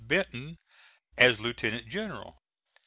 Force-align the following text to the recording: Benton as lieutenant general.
Benton 0.03 0.57
as 1.15 1.39
lieutenant 1.39 1.87
general. 1.87 2.41